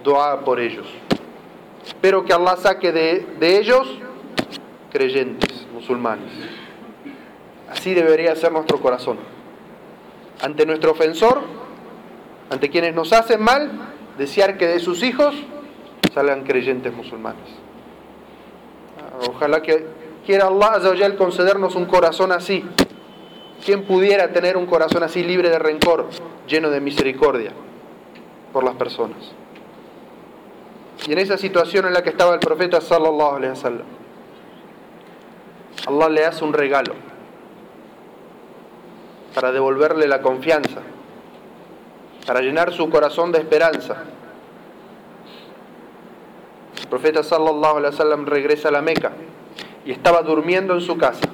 Dua 0.02 0.40
por 0.40 0.60
ellos. 0.60 0.86
Espero 1.86 2.24
que 2.24 2.32
Allah 2.32 2.56
saque 2.56 2.92
de, 2.92 3.26
de 3.38 3.58
ellos 3.58 3.98
creyentes, 4.90 5.66
musulmanes. 5.72 6.32
Así 7.70 7.94
debería 7.94 8.34
ser 8.34 8.52
nuestro 8.52 8.80
corazón. 8.80 9.18
Ante 10.42 10.66
nuestro 10.66 10.90
ofensor, 10.90 11.42
ante 12.50 12.68
quienes 12.68 12.94
nos 12.94 13.12
hacen 13.12 13.42
mal, 13.42 13.70
desear 14.18 14.58
que 14.58 14.66
de 14.66 14.80
sus 14.80 15.02
hijos 15.02 15.34
salgan 16.12 16.44
creyentes 16.44 16.92
musulmanes. 16.92 17.48
Ojalá 19.28 19.62
que 19.62 19.86
quiera 20.26 20.48
Allah 20.48 21.16
concedernos 21.16 21.76
un 21.76 21.86
corazón 21.86 22.32
así. 22.32 22.64
¿Quién 23.64 23.84
pudiera 23.84 24.32
tener 24.32 24.56
un 24.56 24.66
corazón 24.66 25.02
así 25.02 25.22
libre 25.22 25.50
de 25.50 25.58
rencor, 25.58 26.08
lleno 26.46 26.70
de 26.70 26.80
misericordia 26.80 27.52
por 28.52 28.64
las 28.64 28.74
personas? 28.74 29.32
Y 31.06 31.12
en 31.12 31.18
esa 31.18 31.38
situación 31.38 31.86
en 31.86 31.94
la 31.94 32.02
que 32.02 32.10
estaba 32.10 32.34
el 32.34 32.40
profeta 32.40 32.80
sallallahu 32.80 33.36
alaihi 33.36 33.50
wasallam, 33.50 33.86
Allah 35.86 36.08
le 36.08 36.24
hace 36.26 36.44
un 36.44 36.52
regalo 36.52 36.94
para 39.34 39.52
devolverle 39.52 40.08
la 40.08 40.20
confianza, 40.20 40.80
para 42.26 42.40
llenar 42.40 42.72
su 42.72 42.90
corazón 42.90 43.32
de 43.32 43.38
esperanza. 43.38 44.04
El 46.80 46.88
profeta 46.88 47.22
sallallahu 47.22 47.78
alaihi 47.78 47.94
wasallam 47.94 48.26
regresa 48.26 48.68
a 48.68 48.72
la 48.72 48.82
Meca 48.82 49.12
y 49.84 49.92
estaba 49.92 50.22
durmiendo 50.22 50.74
en 50.74 50.80
su 50.80 50.98
casa. 50.98 51.29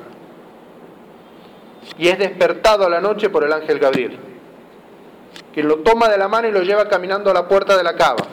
Y 1.98 2.08
es 2.08 2.18
despertado 2.18 2.86
a 2.86 2.90
la 2.90 3.00
noche 3.00 3.30
por 3.30 3.44
el 3.44 3.52
ángel 3.52 3.78
Gabriel, 3.78 4.18
quien 5.54 5.68
lo 5.68 5.78
toma 5.78 6.08
de 6.08 6.18
la 6.18 6.28
mano 6.28 6.48
y 6.48 6.52
lo 6.52 6.62
lleva 6.62 6.88
caminando 6.88 7.30
a 7.30 7.34
la 7.34 7.48
puerta 7.48 7.76
de 7.76 7.82
la 7.82 7.96
cava. 7.96 8.26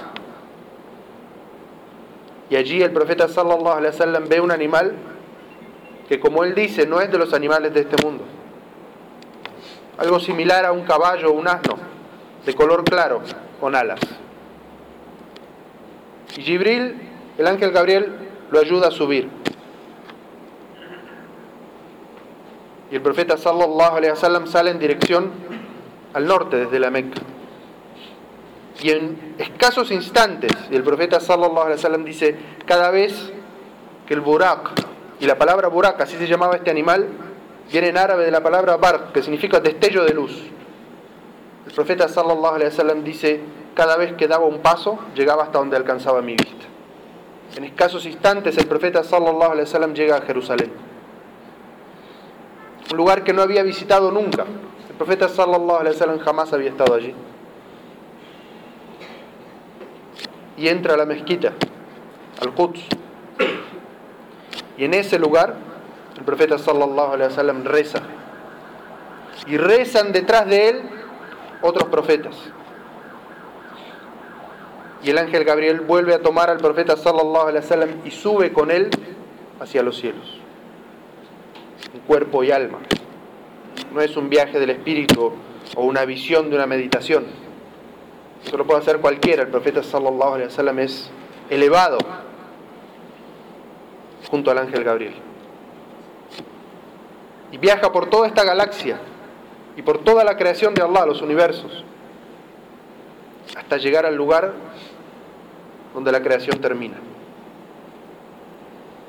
Y 2.49 2.55
allí 2.55 2.81
el 2.81 2.91
profeta 2.91 3.27
sallallahu 3.27 3.77
alaihi 3.77 3.95
wasallam 3.95 4.27
ve 4.27 4.41
un 4.41 4.51
animal 4.51 4.93
que 6.07 6.19
como 6.19 6.43
él 6.43 6.53
dice 6.53 6.85
no 6.85 6.99
es 6.99 7.11
de 7.11 7.17
los 7.17 7.33
animales 7.33 7.73
de 7.73 7.81
este 7.81 8.03
mundo. 8.05 8.23
Algo 9.97 10.19
similar 10.19 10.65
a 10.65 10.71
un 10.71 10.83
caballo 10.83 11.29
o 11.29 11.33
un 11.33 11.47
asno, 11.47 11.77
de 12.45 12.53
color 12.53 12.83
claro, 12.83 13.21
con 13.59 13.75
alas. 13.75 13.99
Y 16.35 16.41
Gibril, 16.41 16.95
el 17.37 17.47
ángel 17.47 17.71
Gabriel, 17.71 18.11
lo 18.51 18.59
ayuda 18.59 18.87
a 18.87 18.91
subir. 18.91 19.29
Y 22.93 22.97
el 22.97 23.01
profeta 23.01 23.37
sallallahu 23.37 23.97
alaihi 23.97 24.11
wasallam 24.11 24.45
sale 24.45 24.69
en 24.69 24.77
dirección 24.77 25.31
al 26.13 26.27
norte 26.27 26.57
desde 26.57 26.79
la 26.79 26.91
Meca. 26.91 27.19
Y 28.83 28.91
en 28.91 29.33
escasos 29.39 29.89
instantes, 29.89 30.51
el 30.69 30.83
profeta 30.83 31.19
sallallahu 31.19 31.61
alaihi 31.61 31.77
wasallam 31.77 32.05
dice, 32.05 32.35
cada 32.67 32.91
vez 32.91 33.33
que 34.05 34.13
el 34.13 34.21
burak, 34.21 34.69
y 35.19 35.25
la 35.25 35.39
palabra 35.39 35.69
burak, 35.69 36.01
así 36.01 36.17
se 36.17 36.27
llamaba 36.27 36.57
este 36.57 36.69
animal, 36.69 37.07
viene 37.71 37.87
en 37.87 37.97
árabe 37.97 38.25
de 38.25 38.29
la 38.29 38.43
palabra 38.43 38.77
bar, 38.77 39.11
que 39.11 39.23
significa 39.23 39.59
destello 39.59 40.05
de 40.05 40.13
luz. 40.13 40.43
El 41.65 41.73
profeta 41.73 42.07
sallallahu 42.07 42.53
alaihi 42.53 42.69
wasallam 42.69 43.03
dice, 43.03 43.41
cada 43.73 43.97
vez 43.97 44.13
que 44.13 44.27
daba 44.27 44.45
un 44.45 44.59
paso, 44.59 44.99
llegaba 45.15 45.45
hasta 45.45 45.57
donde 45.57 45.77
alcanzaba 45.77 46.21
mi 46.21 46.35
vista. 46.35 46.67
En 47.55 47.63
escasos 47.63 48.05
instantes 48.05 48.55
el 48.59 48.67
profeta 48.67 49.03
sallallahu 49.03 49.53
alaihi 49.53 49.61
wasallam 49.61 49.95
llega 49.95 50.17
a 50.17 50.21
Jerusalén. 50.21 50.92
Un 52.91 52.97
lugar 52.97 53.23
que 53.23 53.33
no 53.33 53.41
había 53.41 53.63
visitado 53.63 54.11
nunca. 54.11 54.45
El 54.89 54.95
profeta 54.95 55.27
sallallahu 55.27 55.79
alaihi 55.79 55.95
wasallam 55.95 56.19
jamás 56.19 56.53
había 56.53 56.69
estado 56.69 56.93
allí. 56.93 57.13
Y 60.57 60.67
entra 60.67 60.93
a 60.93 60.97
la 60.97 61.05
mezquita, 61.05 61.53
al 62.41 62.53
Quds. 62.53 62.81
Y 64.77 64.85
en 64.85 64.93
ese 64.93 65.17
lugar 65.17 65.55
el 66.17 66.23
profeta 66.23 66.57
sallallahu 66.57 67.13
alaihi 67.13 67.29
wasallam 67.31 67.65
reza. 67.65 68.01
Y 69.47 69.57
rezan 69.57 70.11
detrás 70.11 70.47
de 70.47 70.69
él 70.69 70.81
otros 71.61 71.89
profetas. 71.89 72.35
Y 75.03 75.09
el 75.09 75.17
ángel 75.17 75.43
Gabriel 75.43 75.81
vuelve 75.81 76.13
a 76.13 76.21
tomar 76.21 76.49
al 76.49 76.59
profeta 76.59 76.95
sallallahu 76.95 77.47
alaihi 77.47 77.63
wasallam 77.63 77.89
y 78.05 78.11
sube 78.11 78.53
con 78.53 78.71
él 78.71 78.89
hacia 79.59 79.83
los 79.83 79.97
cielos. 79.97 80.42
En 81.93 81.99
cuerpo 82.01 82.43
y 82.43 82.51
alma. 82.51 82.79
No 83.93 84.01
es 84.01 84.15
un 84.17 84.29
viaje 84.29 84.59
del 84.59 84.71
espíritu 84.71 85.33
o 85.75 85.83
una 85.83 86.05
visión 86.05 86.49
de 86.49 86.55
una 86.55 86.65
meditación. 86.65 87.25
Eso 88.45 88.57
lo 88.57 88.65
puede 88.65 88.81
hacer 88.81 88.99
cualquiera. 88.99 89.43
El 89.43 89.49
profeta 89.49 89.83
sallallahu 89.83 90.33
alaihi 90.33 90.47
wasallam 90.47 90.79
es 90.79 91.09
elevado 91.49 91.97
junto 94.29 94.51
al 94.51 94.57
ángel 94.57 94.83
Gabriel. 94.83 95.13
Y 97.51 97.57
viaja 97.57 97.91
por 97.91 98.09
toda 98.09 98.27
esta 98.27 98.43
galaxia 98.43 98.99
y 99.77 99.81
por 99.81 100.03
toda 100.03 100.23
la 100.23 100.37
creación 100.37 100.73
de 100.73 100.81
Allah, 100.81 101.05
los 101.05 101.21
universos, 101.21 101.83
hasta 103.55 103.77
llegar 103.77 104.05
al 104.05 104.15
lugar 104.15 104.53
donde 105.93 106.11
la 106.11 106.21
creación 106.21 106.59
termina, 106.59 106.95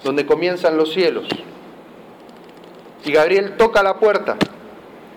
donde 0.02 0.26
comienzan 0.26 0.76
los 0.76 0.92
cielos. 0.92 1.26
Y 3.04 3.12
Gabriel 3.12 3.56
toca 3.56 3.82
la 3.82 3.98
puerta 3.98 4.36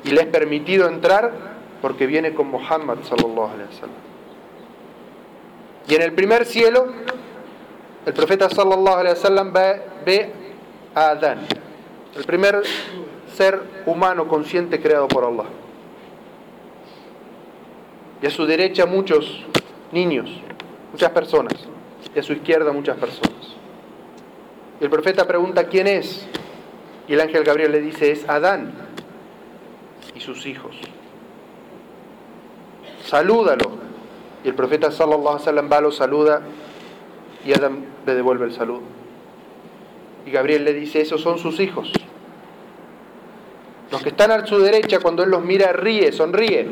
y 0.03 0.11
le 0.11 0.21
es 0.21 0.27
permitido 0.27 0.87
entrar 0.87 1.31
porque 1.81 2.05
viene 2.05 2.33
con 2.33 2.47
Muhammad 2.47 2.97
sallallahu. 3.03 3.51
Y 5.87 5.95
en 5.95 6.01
el 6.01 6.13
primer 6.13 6.45
cielo, 6.45 6.87
el 8.05 8.13
profeta 8.13 8.49
sallallahu 8.49 8.97
alaihi 8.97 9.15
wasallam 9.15 9.53
ve, 9.53 9.81
ve 10.05 10.31
a 10.93 11.09
Adán, 11.09 11.39
el 12.15 12.23
primer 12.25 12.61
ser 13.33 13.61
humano 13.85 14.27
consciente 14.27 14.81
creado 14.81 15.07
por 15.07 15.23
Allah. 15.23 15.45
Y 18.21 18.25
a 18.25 18.29
su 18.29 18.45
derecha 18.45 18.85
muchos 18.85 19.45
niños, 19.91 20.29
muchas 20.91 21.11
personas, 21.11 21.53
y 22.13 22.19
a 22.19 22.23
su 22.23 22.33
izquierda 22.33 22.73
muchas 22.73 22.97
personas. 22.97 23.55
Y 24.81 24.83
el 24.83 24.89
profeta 24.89 25.25
pregunta 25.25 25.67
quién 25.67 25.87
es, 25.87 26.27
y 27.07 27.13
el 27.13 27.21
ángel 27.21 27.43
Gabriel 27.43 27.71
le 27.71 27.81
dice 27.81 28.11
es 28.11 28.27
Adán 28.27 28.73
y 30.15 30.19
sus 30.19 30.45
hijos. 30.45 30.75
Salúdalo. 33.05 33.87
Y 34.43 34.49
el 34.49 34.55
profeta 34.55 34.91
sallallahu 34.91 35.27
alaihi 35.27 35.39
wasallam 35.39 35.69
va, 35.71 35.81
lo 35.81 35.91
saluda 35.91 36.41
y 37.45 37.53
Adán 37.53 37.85
le 38.05 38.15
devuelve 38.15 38.45
el 38.45 38.53
saludo. 38.53 38.81
Y 40.25 40.31
Gabriel 40.31 40.65
le 40.65 40.73
dice, 40.73 41.01
esos 41.01 41.21
son 41.21 41.37
sus 41.37 41.59
hijos. 41.59 41.91
Los 43.91 44.03
que 44.03 44.09
están 44.09 44.31
a 44.31 44.45
su 44.45 44.59
derecha, 44.59 44.99
cuando 44.99 45.23
él 45.23 45.29
los 45.29 45.43
mira, 45.43 45.71
ríe, 45.71 46.11
sonríe, 46.11 46.67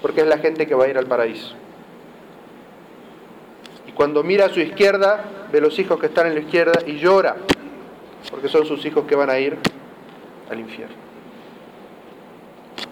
porque 0.00 0.20
es 0.20 0.28
la 0.28 0.38
gente 0.38 0.66
que 0.66 0.76
va 0.76 0.84
a 0.84 0.88
ir 0.88 0.96
al 0.96 1.06
paraíso. 1.06 1.54
Y 3.88 3.92
cuando 3.92 4.22
mira 4.22 4.46
a 4.46 4.48
su 4.50 4.60
izquierda, 4.60 5.48
ve 5.50 5.60
los 5.60 5.76
hijos 5.80 5.98
que 5.98 6.06
están 6.06 6.28
en 6.28 6.34
la 6.34 6.40
izquierda 6.40 6.80
y 6.86 6.98
llora, 6.98 7.36
porque 8.28 8.48
son 8.48 8.66
sus 8.66 8.84
hijos 8.84 9.04
que 9.06 9.14
van 9.14 9.30
a 9.30 9.38
ir 9.38 9.56
al 10.50 10.58
infierno. 10.58 10.96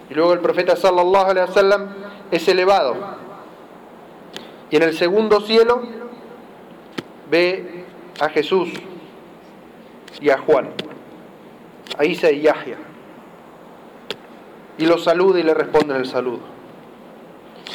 Y 0.09 0.13
luego 0.13 0.33
el 0.33 0.39
profeta 0.39 0.75
sallallahu 0.75 1.29
alaihi 1.29 1.47
wasallam 1.47 1.89
es 2.31 2.47
elevado. 2.47 2.95
Y 4.71 4.77
en 4.77 4.83
el 4.83 4.93
segundo 4.95 5.41
cielo 5.41 5.81
ve 7.29 7.85
a 8.19 8.29
Jesús 8.29 8.69
y 10.19 10.29
a 10.29 10.37
Juan, 10.39 10.69
a 11.97 12.05
Isa 12.05 12.31
y 12.31 12.41
Yahya. 12.41 12.77
Y 14.77 14.85
los 14.85 15.03
saluda 15.03 15.39
y 15.39 15.43
le 15.43 15.53
responden 15.53 15.97
el 15.97 16.05
saludo. 16.05 16.39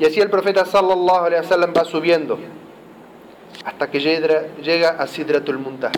Y 0.01 0.05
así 0.05 0.21
el 0.21 0.31
profeta 0.31 0.65
sallallahu 0.65 1.27
alaihi 1.27 1.43
wasallam 1.43 1.73
va 1.77 1.85
subiendo 1.85 2.39
hasta 3.65 3.91
que 3.91 4.01
llega 4.01 4.89
a 4.99 5.07
Sidratul 5.07 5.59
Muntah, 5.59 5.93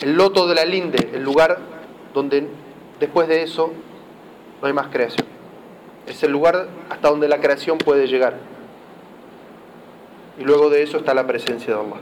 el 0.00 0.14
loto 0.14 0.46
de 0.46 0.54
la 0.54 0.64
linde, 0.64 1.10
el 1.12 1.22
lugar 1.22 1.58
donde 2.14 2.48
después 3.00 3.28
de 3.28 3.42
eso 3.42 3.72
no 4.60 4.66
hay 4.66 4.72
más 4.72 4.88
creación. 4.88 5.26
Es 6.06 6.22
el 6.22 6.32
lugar 6.32 6.68
hasta 6.88 7.08
donde 7.08 7.28
la 7.28 7.40
creación 7.40 7.78
puede 7.78 8.06
llegar. 8.06 8.34
Y 10.38 10.44
luego 10.44 10.70
de 10.70 10.82
eso 10.82 10.98
está 10.98 11.14
la 11.14 11.26
presencia 11.26 11.74
de 11.74 11.80
Allah. 11.80 12.00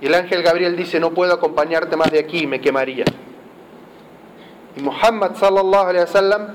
Y 0.00 0.06
el 0.06 0.14
ángel 0.14 0.42
Gabriel 0.42 0.76
dice, 0.76 0.98
no 0.98 1.12
puedo 1.12 1.32
acompañarte 1.32 1.96
más 1.96 2.10
de 2.10 2.18
aquí, 2.18 2.46
me 2.46 2.60
quemaría. 2.60 3.04
Y 4.76 4.80
Muhammad 4.82 5.34
sallallahu 5.34 5.88
alaihi 5.88 6.04
wasallam 6.04 6.48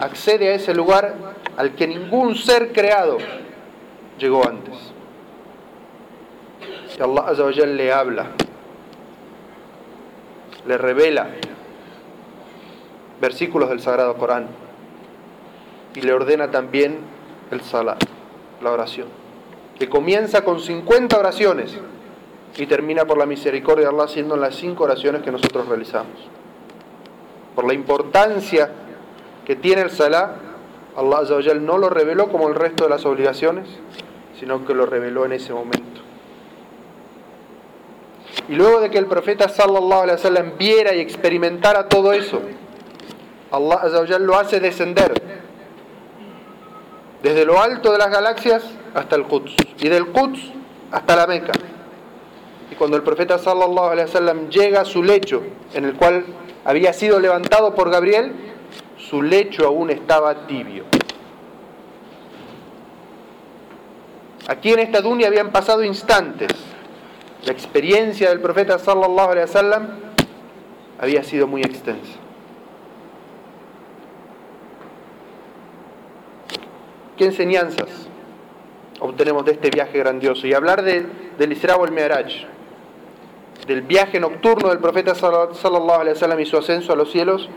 accede 0.00 0.48
a 0.48 0.54
ese 0.54 0.74
lugar 0.74 1.14
al 1.56 1.74
que 1.74 1.86
ningún 1.86 2.34
ser 2.36 2.72
creado 2.72 3.18
llegó 4.18 4.46
antes. 4.46 4.74
Y 6.98 7.02
Allah 7.02 7.66
le 7.66 7.92
habla, 7.92 8.26
le 10.66 10.78
revela 10.78 11.28
versículos 13.20 13.68
del 13.68 13.80
Sagrado 13.80 14.16
Corán 14.16 14.46
y 15.94 16.00
le 16.00 16.12
ordena 16.12 16.50
también 16.50 16.98
el 17.50 17.60
salat, 17.60 18.02
la 18.62 18.70
oración, 18.70 19.08
que 19.78 19.88
comienza 19.88 20.44
con 20.44 20.60
50 20.60 21.18
oraciones 21.18 21.76
y 22.56 22.66
termina 22.66 23.04
por 23.04 23.18
la 23.18 23.26
misericordia 23.26 23.88
de 23.88 23.94
Allah 23.94 24.08
siendo 24.08 24.36
las 24.36 24.54
cinco 24.54 24.84
oraciones 24.84 25.22
que 25.22 25.30
nosotros 25.30 25.66
realizamos. 25.68 26.28
Por 27.54 27.66
la 27.66 27.74
importancia 27.74 28.70
que 29.44 29.56
tiene 29.56 29.82
el 29.82 29.90
Salah, 29.90 30.36
Allah 30.96 31.54
no 31.60 31.78
lo 31.78 31.88
reveló 31.88 32.28
como 32.28 32.48
el 32.48 32.54
resto 32.54 32.84
de 32.84 32.90
las 32.90 33.04
obligaciones, 33.04 33.68
sino 34.38 34.64
que 34.64 34.74
lo 34.74 34.86
reveló 34.86 35.24
en 35.24 35.32
ese 35.32 35.52
momento. 35.52 36.00
Y 38.48 38.54
luego 38.54 38.80
de 38.80 38.90
que 38.90 38.98
el 38.98 39.06
profeta 39.06 39.48
sallallahu 39.48 40.02
alaihi 40.02 40.16
wasallam 40.16 40.58
viera 40.58 40.94
y 40.94 41.00
experimentara 41.00 41.88
todo 41.88 42.12
eso, 42.12 42.40
Allah 43.50 43.80
Azza 43.82 44.18
lo 44.18 44.36
hace 44.38 44.60
descender 44.60 45.12
desde 47.22 47.44
lo 47.44 47.60
alto 47.60 47.92
de 47.92 47.98
las 47.98 48.10
galaxias 48.10 48.62
hasta 48.94 49.16
el 49.16 49.24
Quds 49.24 49.54
y 49.80 49.88
del 49.88 50.06
Quds 50.06 50.52
hasta 50.90 51.16
la 51.16 51.26
Meca 51.26 51.52
cuando 52.80 52.96
el 52.96 53.02
profeta 53.02 53.36
sallallahu 53.36 53.90
alaihi 53.90 54.06
wasallam 54.06 54.48
llega 54.48 54.80
a 54.80 54.84
su 54.86 55.02
lecho, 55.02 55.42
en 55.74 55.84
el 55.84 55.96
cual 55.96 56.24
había 56.64 56.94
sido 56.94 57.20
levantado 57.20 57.74
por 57.74 57.90
Gabriel, 57.90 58.32
su 58.96 59.20
lecho 59.20 59.66
aún 59.66 59.90
estaba 59.90 60.46
tibio. 60.46 60.84
Aquí 64.48 64.72
en 64.72 64.78
esta 64.78 65.02
dunya 65.02 65.26
habían 65.26 65.52
pasado 65.52 65.84
instantes. 65.84 66.52
La 67.44 67.52
experiencia 67.52 68.28
del 68.28 68.40
profeta 68.40 68.78
sallallahu 68.78 69.30
alaihi 69.30 69.46
wasallam 69.46 69.88
había 70.98 71.22
sido 71.24 71.46
muy 71.46 71.62
extensa. 71.62 72.18
¿Qué 77.16 77.24
enseñanzas 77.26 78.08
obtenemos 79.00 79.44
de 79.44 79.52
este 79.52 79.70
viaje 79.70 79.98
grandioso? 79.98 80.46
Y 80.46 80.54
hablar 80.54 80.82
de, 80.82 81.06
del 81.38 81.52
Isra 81.52 81.76
el 81.82 81.92
Mi'raj 81.92 82.46
del 83.66 83.82
viaje 83.82 84.18
nocturno 84.18 84.68
del 84.70 84.78
profeta 84.78 85.14
sallallahu 85.14 86.00
alaihi 86.00 86.42
y 86.42 86.46
su 86.46 86.56
ascenso 86.56 86.92
a 86.92 86.96
los 86.96 87.10
cielos, 87.10 87.48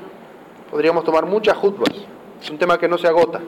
podríamos 0.69 1.03
tomar 1.03 1.25
muchas 1.25 1.57
jutbas. 1.57 1.93
Es 2.41 2.49
un 2.49 2.57
tema 2.57 2.77
que 2.77 2.87
no 2.87 2.97
se 2.97 3.07
agota. 3.07 3.39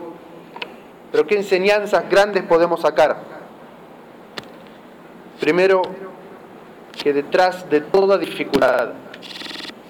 Pero 1.12 1.28
¿qué 1.28 1.36
enseñanzas 1.36 2.10
grandes 2.10 2.44
podemos 2.44 2.82
sacar? 2.82 3.18
Primero, 5.40 5.82
que 7.02 7.14
detrás 7.14 7.70
de 7.70 7.82
toda 7.82 8.18
dificultad 8.18 8.90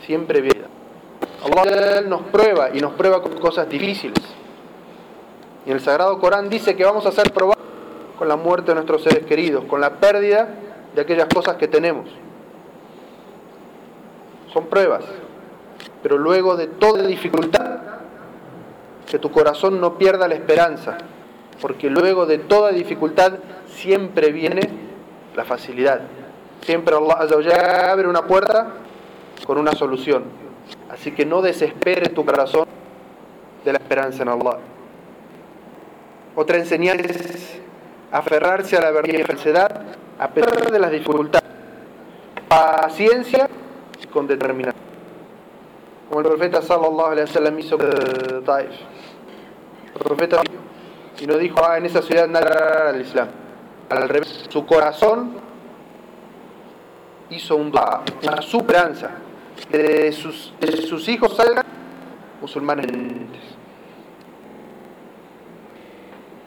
siempre 0.06 0.42
viene. 0.42 0.66
Allah 1.44 2.02
nos 2.02 2.22
prueba 2.24 2.70
y 2.74 2.80
nos 2.80 2.94
prueba 2.94 3.22
con 3.22 3.38
cosas 3.38 3.70
difíciles. 3.70 4.24
Y 5.66 5.72
el 5.72 5.80
Sagrado 5.80 6.20
Corán 6.20 6.50
dice 6.50 6.76
que 6.76 6.84
vamos 6.84 7.06
a 7.06 7.12
ser 7.12 7.32
probados 7.32 7.64
con 8.18 8.28
la 8.28 8.36
muerte 8.36 8.72
de 8.72 8.76
nuestros 8.76 9.04
seres 9.04 9.26
queridos, 9.26 9.66
con 9.66 9.82
la 9.82 9.96
pérdida 9.96 10.48
de 10.94 11.02
aquellas 11.02 11.28
cosas 11.28 11.56
que 11.58 11.68
tenemos 11.68 12.08
son 14.56 14.68
pruebas. 14.68 15.04
Pero 16.02 16.18
luego 16.18 16.56
de 16.56 16.68
toda 16.68 17.06
dificultad, 17.06 17.80
que 19.06 19.20
tu 19.20 19.30
corazón 19.30 19.82
no 19.82 19.98
pierda 19.98 20.30
la 20.30 20.36
esperanza, 20.36 20.98
porque 21.62 21.90
luego 21.90 22.26
de 22.26 22.38
toda 22.38 22.72
dificultad 22.72 23.34
siempre 23.68 24.32
viene 24.32 24.62
la 25.36 25.44
facilidad. 25.44 26.00
Siempre 26.66 26.96
Allah 26.96 27.92
abre 27.92 28.08
una 28.08 28.24
puerta 28.24 28.72
con 29.46 29.60
una 29.60 29.74
solución. 29.74 30.24
Así 30.90 31.12
que 31.12 31.26
no 31.26 31.44
desespere 31.44 32.10
tu 32.10 32.26
corazón 32.26 32.66
de 33.64 33.72
la 33.72 33.78
esperanza 33.78 34.24
en 34.24 34.30
Allah. 34.30 34.58
Otra 36.36 36.58
enseñanza 36.58 37.06
es 37.06 37.60
aferrarse 38.12 38.78
a 38.78 38.82
la 38.82 38.92
verdad 38.92 39.14
y 39.14 39.18
la 39.18 39.26
falsedad 39.26 39.82
a 40.18 40.28
pesar 40.30 40.72
de 40.72 40.80
las 40.80 40.92
dificultades. 40.92 41.50
Paciencia 42.48 43.48
con 44.12 44.26
determinación. 44.26 44.84
Como 46.10 46.22
el 46.22 46.28
profeta 46.28 46.62
sallallahu 46.62 47.12
alaihi 47.12 47.28
wasallam 47.28 47.60
hizo 47.60 47.78
con 47.78 48.44
Taif. 48.44 48.72
El 49.94 50.02
profeta 50.02 50.42
y 51.20 51.28
no 51.28 51.38
dijo, 51.38 51.64
ah, 51.64 51.78
en 51.78 51.86
esa 51.86 52.02
ciudad 52.02 52.28
nada 52.28 52.90
al 52.90 53.02
Islam. 53.02 53.28
Al 53.90 54.10
revés, 54.10 54.46
su 54.50 54.66
corazón 54.66 55.34
hizo 57.30 57.56
un 57.56 57.72
una 58.24 58.42
superanza 58.42 59.12
que 59.72 59.78
de 59.78 60.12
sus, 60.12 60.54
de 60.60 60.72
sus 60.78 61.08
hijos 61.08 61.36
salgan 61.36 61.66
musulmanes. 62.42 62.88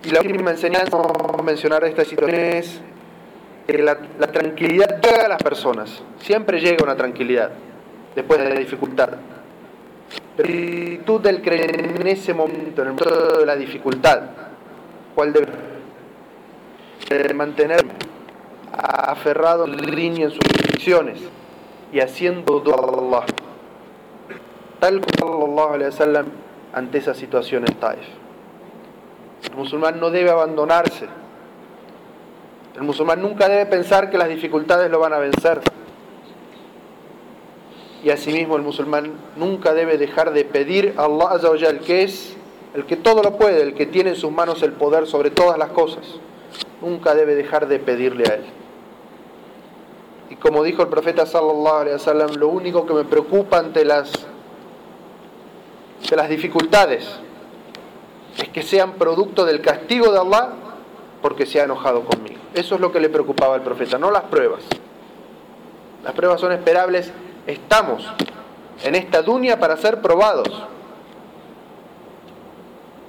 Y 0.05 0.11
la 0.11 0.21
última 0.21 0.51
enseñanza, 0.51 0.97
vamos 0.97 1.38
a 1.38 1.43
mencionar 1.43 1.85
esta 1.85 2.05
situación 2.05 2.38
es 2.38 2.81
que 3.67 3.79
la, 3.79 3.97
tranquilidad 4.33 5.01
llega 5.01 5.27
a 5.27 5.29
las 5.29 5.43
personas. 5.43 6.03
Siempre 6.21 6.61
llega 6.61 6.85
una 6.85 6.97
tranquilidad 6.97 7.51
después 8.14 8.38
de 8.41 8.49
la 8.49 8.55
dificultad. 8.61 9.11
Pero 10.37 10.49
la 10.49 10.99
tú 11.05 11.19
del 11.19 11.43
creer 11.43 11.97
en 12.01 12.07
ese 12.07 12.33
momento, 12.33 12.83
en 12.83 12.88
el 12.88 12.95
momento 12.95 13.38
de 13.41 13.47
la 13.47 13.57
dificultad, 13.57 14.23
¿cuál 15.14 15.33
debe? 15.33 15.49
De 17.11 17.35
mantenerme 17.35 18.08
aferrado 18.72 19.66
en 19.66 19.98
en 19.98 20.31
sus 20.31 20.40
convicciones 20.40 21.20
y 21.92 22.00
haciendo 22.00 22.61
dua 22.61 22.76
a 22.76 22.98
Allah. 22.98 23.26
Tal 24.81 25.00
como 25.00 25.62
Allah 25.72 25.90
sallam 25.90 26.26
ante 26.72 26.98
esa 26.98 27.14
situación 27.14 27.64
en 27.66 27.74
Taif. 27.74 28.07
El 29.50 29.57
musulmán 29.57 29.98
no 29.98 30.11
debe 30.11 30.31
abandonarse 30.31 31.07
el 32.78 32.85
musulmán 32.85 33.20
nunca 33.20 33.48
debe 33.48 33.66
pensar 33.66 34.09
que 34.09 34.16
las 34.18 34.28
dificultades 34.28 34.88
lo 34.88 35.00
van 35.00 35.12
a 35.12 35.18
vencer. 35.18 35.61
Y 38.04 38.11
asimismo 38.11 38.54
el 38.54 38.62
musulmán 38.62 39.14
nunca 39.35 39.74
debe 39.74 39.98
dejar 39.98 40.33
de 40.33 40.44
pedir 40.44 40.94
a 40.96 41.07
Allah 41.07 41.31
Azza 41.33 41.50
que 41.85 42.04
es 42.04 42.37
el 42.74 42.85
que 42.87 42.94
todo 42.94 43.24
lo 43.24 43.37
puede, 43.37 43.62
el 43.62 43.74
que 43.74 43.87
tiene 43.87 44.11
en 44.11 44.16
sus 44.16 44.31
manos 44.31 44.62
el 44.62 44.74
poder 44.74 45.09
sobre 45.09 45.31
todas 45.31 45.59
las 45.59 45.70
cosas. 45.70 46.04
Nunca 46.81 47.15
debe 47.15 47.35
dejar 47.35 47.69
de 47.69 47.79
pedirle 47.79 48.25
a 48.29 48.35
él. 48.35 48.45
Y 50.31 50.37
como 50.37 50.63
dijo 50.63 50.83
el 50.83 50.89
profeta 50.89 51.27
sallallahu 51.27 52.37
lo 52.37 52.49
único 52.49 52.87
que 52.87 52.95
me 52.95 53.05
preocupa 53.05 53.59
ante 53.59 53.85
las 53.85 54.13
de 56.09 56.17
las 56.17 56.29
dificultades 56.29 57.07
es 58.37 58.49
que 58.51 58.63
sean 58.63 58.93
producto 58.93 59.45
del 59.45 59.61
castigo 59.61 60.13
de 60.13 60.19
Allah 60.19 60.51
porque 61.21 61.45
se 61.45 61.61
ha 61.61 61.65
enojado 61.65 62.05
conmigo. 62.05 62.41
Eso 62.55 62.77
es 62.77 62.81
lo 62.81 62.93
que 62.93 63.01
le 63.01 63.09
preocupaba 63.09 63.55
al 63.55 63.63
profeta, 63.63 63.99
no 63.99 64.11
las 64.11 64.25
pruebas. 64.25 64.63
Las 66.05 66.15
pruebas 66.15 66.41
son 66.41 66.53
esperables. 66.53 67.13
Estamos 67.47 68.07
en 68.85 68.95
esta 68.95 69.23
dunia 69.23 69.59
para 69.59 69.77
ser 69.77 70.01
probados. 70.01 70.49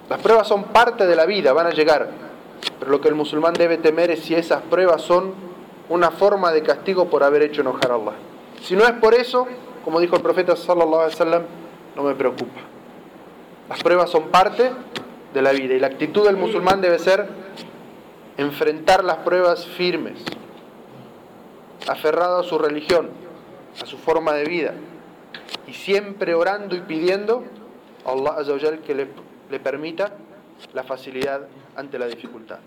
Las 0.10 0.19
pruebas 0.19 0.47
son 0.47 0.63
parte 0.65 1.06
de 1.06 1.15
la 1.15 1.25
vida, 1.25 1.54
van 1.54 1.67
a 1.67 1.71
llegar. 1.71 2.10
Pero 2.79 2.91
lo 2.91 3.01
que 3.01 3.09
el 3.09 3.15
musulmán 3.15 3.53
debe 3.53 3.77
temer 3.77 4.11
es 4.11 4.21
si 4.21 4.35
esas 4.35 4.61
pruebas 4.63 5.01
son 5.01 5.33
una 5.89 6.11
forma 6.11 6.51
de 6.51 6.61
castigo 6.63 7.09
por 7.09 7.23
haber 7.23 7.43
hecho 7.43 7.61
enojar 7.61 7.91
a 7.91 7.95
Allah. 7.95 8.13
Si 8.61 8.75
no 8.75 8.85
es 8.85 8.93
por 8.93 9.13
eso, 9.13 9.47
como 9.83 9.99
dijo 9.99 10.15
el 10.15 10.21
profeta 10.21 10.55
sallallahu 10.55 11.01
alaihi 11.01 11.13
wasallam, 11.13 11.43
no 11.95 12.03
me 12.03 12.15
preocupa. 12.15 12.61
Las 13.67 13.81
pruebas 13.83 14.09
son 14.09 14.29
parte 14.29 14.71
de 15.33 15.41
la 15.41 15.51
vida 15.51 15.73
y 15.75 15.79
la 15.79 15.87
actitud 15.87 16.25
del 16.25 16.37
musulmán 16.37 16.81
debe 16.81 16.99
ser 16.99 17.27
enfrentar 18.37 19.03
las 19.03 19.17
pruebas 19.17 19.65
firmes, 19.65 20.23
aferrado 21.87 22.39
a 22.39 22.43
su 22.43 22.57
religión, 22.57 23.09
a 23.81 23.85
su 23.85 23.97
forma 23.97 24.33
de 24.33 24.45
vida 24.45 24.73
y 25.67 25.73
siempre 25.73 26.33
orando 26.33 26.75
y 26.75 26.81
pidiendo 26.81 27.43
a 28.05 28.11
Allah 28.11 28.77
que 28.85 28.95
le, 28.95 29.07
le 29.49 29.59
permita 29.59 30.13
la 30.73 30.83
facilidad 30.83 31.47
ante 31.79 31.97
la 31.97 32.07
dificultad. 32.07 32.59